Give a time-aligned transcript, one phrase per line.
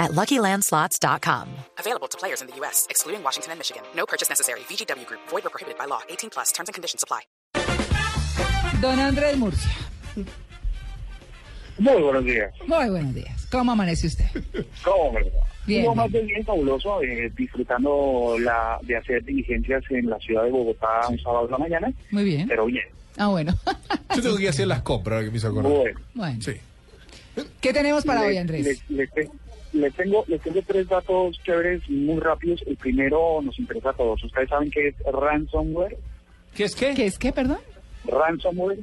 [0.00, 1.48] at LuckyLandSlots.com.
[1.78, 3.82] Available to players in the U.S., excluding Washington and Michigan.
[3.94, 4.60] No purchase necessary.
[4.68, 6.00] VGW Group, void or prohibited by law.
[6.08, 7.20] 18 plus terms and conditions apply.
[8.80, 9.70] Don Andrés Murcia.
[11.78, 12.52] Muy buenos días.
[12.66, 13.46] Muy buenos días.
[13.50, 14.26] ¿Cómo amanece usted?
[14.84, 15.46] ¿Cómo me va?
[15.66, 16.26] Bien, Uno más bien.
[16.26, 21.18] de bien fabuloso, eh, disfrutando la, de hacer diligencias en la ciudad de Bogotá un
[21.18, 22.48] sábado de la mañana, Muy bien.
[22.48, 22.84] pero bien.
[23.16, 23.54] Ah, bueno.
[24.16, 25.72] Yo tengo que ir a hacer las compras, ahora que me hizo acordar.
[25.72, 26.40] Bueno, bueno.
[26.42, 26.52] Sí.
[27.60, 28.82] ¿Qué tenemos para le- hoy, Andrés?
[28.88, 29.08] le- le
[29.72, 32.62] te- le tengo, le tengo tres datos chéveres muy rápidos.
[32.66, 34.22] El primero nos interesa a todos.
[34.24, 35.96] ¿Ustedes saben qué es ransomware?
[36.54, 36.94] ¿Qué es qué?
[36.94, 37.58] ¿Qué es qué, perdón?
[38.04, 38.78] Ransomware.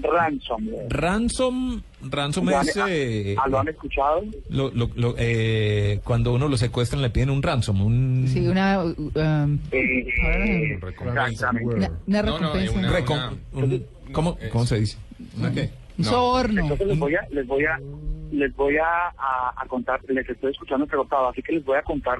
[0.00, 0.86] Ransomware.
[0.88, 4.22] Ransom, ransom ¿Lo han- es eh, ah, ¿Lo han escuchado?
[4.48, 8.82] lo- lo- lo- eh, cuando uno lo secuestran le piden un ransom, un Sí, una,
[8.82, 11.64] uh, um, Eh, exactamente.
[11.76, 12.78] una, una recompensa.
[12.78, 14.96] una- recom- un- ¿cómo, ¿cómo se dice?
[15.98, 16.62] Un soborno.
[16.62, 17.78] Entonces les voy a, les voy a,
[18.32, 21.82] les voy a, a- a contar, les estoy escuchando preguntado, así que les voy a
[21.82, 22.18] contar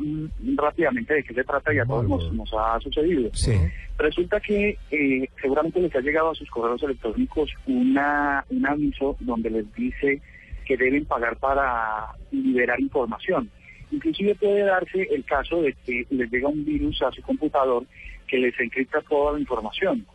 [0.57, 3.31] rápidamente de qué se trata y a todos nos, nos ha sucedido.
[3.33, 3.53] Sí.
[3.99, 9.51] Resulta que eh, seguramente les ha llegado a sus correos electrónicos una, un aviso donde
[9.51, 10.21] les dice
[10.65, 13.51] que deben pagar para liberar información.
[13.91, 17.85] Inclusive puede darse el caso de que les llega un virus a su computador
[18.27, 20.07] que les encripta toda la información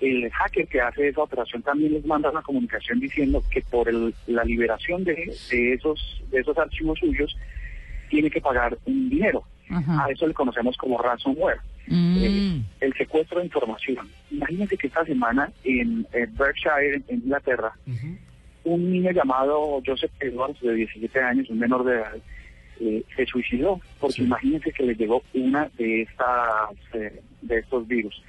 [0.00, 4.14] el hacker que hace esa operación también les manda una comunicación diciendo que por el-
[4.26, 7.36] la liberación de, de esos de esos archivos suyos
[8.08, 9.42] tiene que pagar un dinero.
[9.70, 10.04] Ajá.
[10.06, 12.16] A eso le conocemos como ransomware, Mm.
[12.22, 14.08] eh, el secuestro de información.
[14.30, 16.06] Imagínense que esta semana en,
[16.38, 17.72] Berkshire, en Inglaterra,
[18.64, 22.16] un niño llamado Joseph Edwards, de 17 años, un menor de edad,
[22.80, 28.22] eh, se suicidó, porque imagínense que le llegó una de estas eh, de estos virus.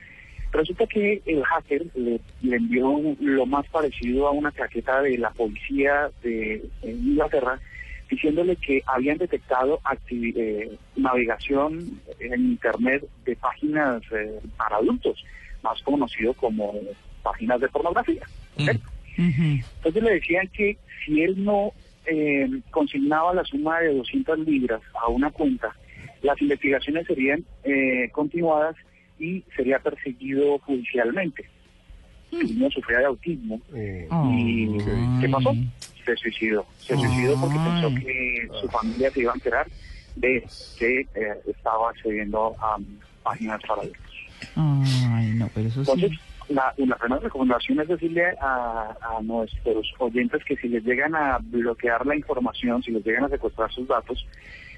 [0.52, 5.30] Resulta que el hacker le, le envió lo más parecido a una chaqueta de la
[5.32, 7.60] policía de en Inglaterra,
[8.10, 15.24] diciéndole que habían detectado activi- eh, navegación en Internet de páginas eh, para adultos,
[15.62, 16.74] más conocido como
[17.22, 18.24] páginas de pornografía.
[18.58, 19.62] Ujú.
[19.78, 21.74] Entonces le decían que si él no
[22.06, 25.76] eh, consignaba la suma de 200 libras a una cuenta,
[26.24, 28.76] las investigaciones serían eh, continuadas
[29.19, 31.46] y sería perseguido judicialmente.
[32.31, 34.78] El niño sufría de autismo y
[35.19, 35.53] ¿qué pasó?
[36.06, 36.66] Se suicidó.
[36.78, 39.68] Se suicidó porque pensó que su familia se iba a enterar
[40.16, 40.44] de
[40.78, 42.85] que eh, estaba accediendo a um,
[43.24, 44.16] páginas para adultos.
[44.56, 46.53] Ay, no, pero eso Entonces, sí.
[46.53, 51.40] la, la primera recomendación es decirle a, a nuestros oyentes que si les llegan a
[51.41, 54.25] bloquear la información, si les llegan a secuestrar sus datos,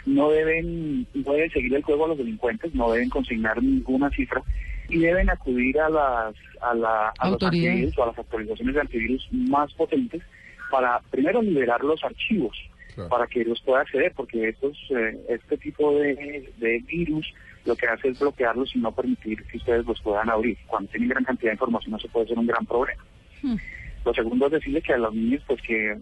[0.05, 4.41] no deben, no deben seguir el juego a los delincuentes, no deben consignar ninguna cifra
[4.89, 8.81] y deben acudir a las a, la, a los antivirus o a las actualizaciones de
[8.81, 10.21] antivirus más potentes
[10.69, 12.57] para primero liberar los archivos
[12.93, 13.07] Claro.
[13.07, 17.33] para que los pueda acceder, porque estos, eh, este tipo de, de virus
[17.65, 20.57] lo que hace es bloquearlos y no permitir que ustedes los puedan abrir.
[20.67, 23.01] Cuando tienen gran cantidad de información eso puede ser un gran problema.
[23.41, 23.55] Hmm.
[24.03, 25.97] Lo segundo es decirle que a los niños, pues que,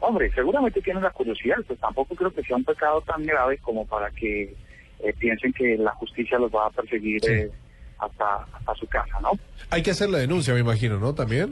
[0.00, 3.86] hombre, seguramente tienen la curiosidad, pues tampoco creo que sea un pecado tan grave como
[3.86, 4.54] para que
[5.00, 7.32] eh, piensen que la justicia los va a perseguir Sí.
[7.32, 7.50] eh,
[7.98, 9.32] hasta, hasta su casa, ¿no?
[9.70, 11.14] Hay que hacer la denuncia, me imagino, ¿no?
[11.14, 11.50] También,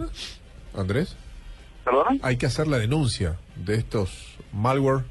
[0.75, 1.17] Andrés.
[1.85, 2.19] ¿Perdón?
[2.23, 5.05] Hay que hacer la denuncia de estos malware.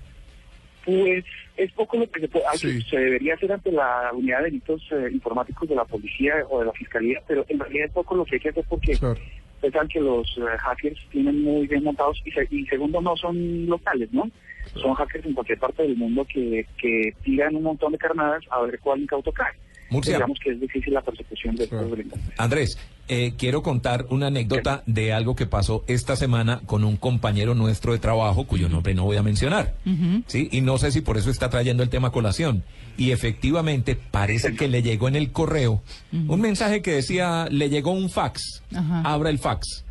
[0.86, 1.26] Pues
[1.58, 2.82] es poco lo que se, puede, Sí.
[2.84, 6.66] se debería hacer ante la unidad de delitos eh, informáticos de la policía o de
[6.66, 9.20] la fiscalía, pero en realidad es poco lo que hay que hacer porque Claro.
[9.62, 13.66] Pensan que los eh, hackers tienen muy bien montados y, se- y segundo no son
[13.68, 14.30] locales, ¿no?
[14.76, 18.62] Son hackers en cualquier parte del mundo que, que tiran un montón de carnadas a
[18.62, 19.54] ver cuál incauto cae.
[19.90, 20.16] Murcia.
[20.16, 22.40] Digamos que es difícil la persecución de estos delincuentes.
[22.40, 22.78] Andrés,
[23.08, 27.94] eh, quiero contar una anécdota de algo que pasó esta semana con un compañero nuestro
[27.94, 29.76] de trabajo, cuyo nombre no voy a mencionar.
[30.28, 30.50] ¿sí?
[30.52, 32.64] Y no sé si por eso está trayendo el tema a colación.
[32.98, 35.82] Y efectivamente parece que le llegó en el correo
[36.12, 39.02] un mensaje que decía, le llegó un fax, Ajá.
[39.02, 39.84] abra el fax.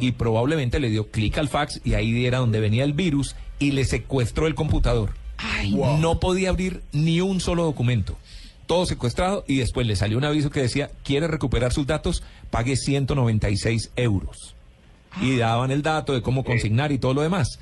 [0.00, 3.72] Y probablemente le dio clic al fax y ahí era donde venía el virus y
[3.72, 5.10] le secuestró el computador.
[5.36, 8.16] Ay, No podía abrir ni un solo documento.
[8.66, 12.76] Todo secuestrado y después le salió un aviso que decía, quiere recuperar sus datos, pague
[12.76, 14.54] 196 euros.
[15.20, 17.58] Y daban el dato de cómo consignar y todo lo demás.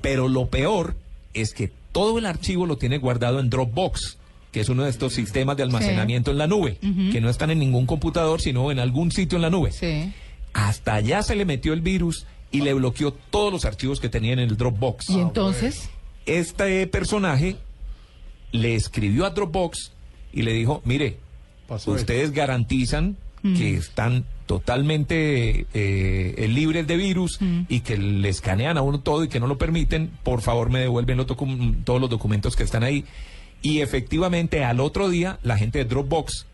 [0.00, 0.96] Pero lo peor
[1.34, 4.16] es que todo el archivo lo tiene guardado en Dropbox.
[4.52, 6.78] que es uno de estos sistemas de almacenamiento en la nube,
[7.12, 9.72] que no están en ningún computador, sino en algún sitio en la nube.
[9.72, 10.10] Sí.
[10.54, 14.38] Hasta allá se le metió el virus y le bloqueó todos los archivos que tenían
[14.38, 15.10] en el Dropbox.
[15.10, 15.90] Y entonces,
[16.24, 17.56] Este personaje
[18.52, 19.92] le escribió a Dropbox
[20.32, 21.18] y le dijo, mire,
[21.66, 27.38] Pasó ustedes garantizan que están totalmente eh, libres de virus
[27.68, 30.80] y que le escanean a uno todo y que no lo permiten, por favor me
[30.80, 33.04] devuelven los todos los documentos que están ahí.
[33.62, 36.46] Y efectivamente al otro día la gente de Dropbox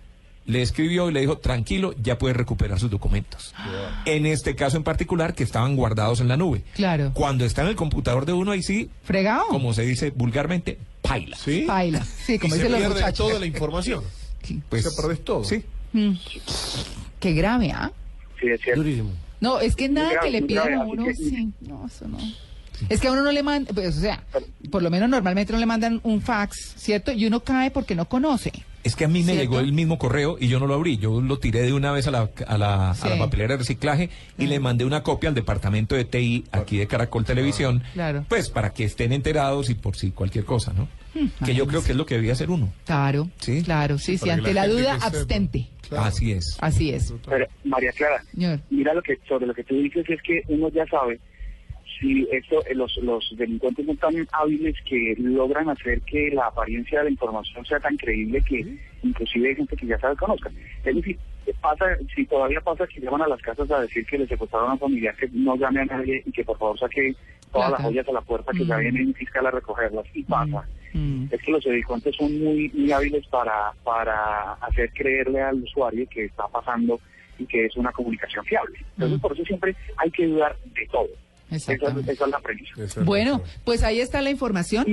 [0.46, 3.54] le escribió y le dijo, tranquilo, ya puede recuperar sus documentos.
[4.04, 6.62] En este caso en particular, que estaban guardados en la nube.
[6.74, 7.12] Claro.
[7.14, 9.46] Cuando está en el computador de uno, ahí sí, fregado.
[9.48, 11.36] como se dice vulgarmente, paila.
[11.36, 11.64] ¿Sí?
[11.66, 12.02] Baila.
[12.04, 13.26] Sí, como y se dicen los pierde muchachos.
[13.28, 14.02] toda la información.
[14.68, 15.44] Pues, Se perdés todo.
[15.44, 15.62] Sí.
[17.20, 17.92] Qué grave, ¿ah?
[18.40, 18.82] Sí, es cierto.
[18.82, 19.10] Durísimo.
[19.40, 21.48] No, es que nada grave, que le pidan grave, a uno, que- sí.
[21.60, 22.18] No, eso no.
[22.88, 24.24] Es que a uno no le mandan, pues, o sea,
[24.70, 27.12] por lo menos normalmente no le mandan un fax, ¿cierto?
[27.12, 28.52] Y uno cae porque no conoce.
[28.84, 29.40] Es que a mí me ¿Cierto?
[29.42, 30.98] llegó el mismo correo y yo no lo abrí.
[30.98, 34.10] Yo lo tiré de una vez a la, a la, a la papelera de reciclaje
[34.38, 37.82] y le mandé una copia al departamento de TI aquí de Caracol Televisión.
[37.94, 38.24] Claro.
[38.28, 40.86] Pues para que estén enterados y por si cualquier cosa, ¿no?
[41.46, 42.72] que yo creo que es lo que debía hacer uno.
[42.84, 43.62] Claro, Sí.
[43.62, 44.30] claro, sí, sí.
[44.30, 45.68] Ante la duda, abstente.
[45.88, 46.04] Claro.
[46.06, 46.56] Así es.
[46.60, 47.14] Así es.
[47.26, 48.60] Pero, María Clara, Señor.
[48.68, 51.20] mira lo que sobre lo que tú dices es que uno ya sabe
[52.04, 56.98] si esto eh, los, los delincuentes son tan hábiles que logran hacer que la apariencia
[56.98, 60.50] de la información sea tan creíble que inclusive hay gente que ya sabe conozca.
[60.84, 61.18] Es decir,
[61.62, 64.72] pasa, si todavía pasa que llaman a las casas a decir que le secuestraron a
[64.74, 67.14] un familiar que no llame a nadie y que por favor saque
[67.50, 70.68] todas las joyas a la puerta que ya viene un fiscal a recogerlas y pasa.
[70.92, 71.26] Mm.
[71.30, 76.26] Es que los delincuentes son muy, muy hábiles para, para hacer creerle al usuario que
[76.26, 77.00] está pasando
[77.38, 78.78] y que es una comunicación fiable.
[78.94, 79.22] Entonces, Mm.
[79.22, 81.08] por eso siempre hay que dudar de todo.
[81.50, 82.74] Esa, esa es la premisa.
[83.04, 83.48] Bueno, razón.
[83.64, 84.86] pues ahí está la información.